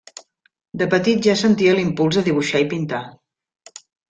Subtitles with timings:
[0.81, 3.03] De petit ja sentia l'impuls de dibuixar i pintar.